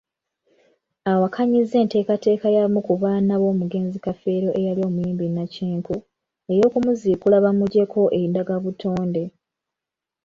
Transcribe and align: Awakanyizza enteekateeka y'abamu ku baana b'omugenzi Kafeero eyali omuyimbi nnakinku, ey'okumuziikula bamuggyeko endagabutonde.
Awakanyizza 1.11 1.75
enteekateeka 1.83 2.45
y'abamu 2.55 2.81
ku 2.87 2.93
baana 3.03 3.33
b'omugenzi 3.41 3.97
Kafeero 4.05 4.49
eyali 4.59 4.81
omuyimbi 4.89 5.25
nnakinku, 5.31 5.95
ey'okumuziikula 6.51 7.35
bamuggyeko 7.43 8.01
endagabutonde. 8.19 9.23